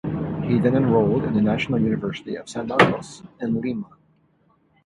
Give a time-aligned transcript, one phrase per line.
[0.47, 3.85] He then enrolled in the National University of San Marcos in Lima.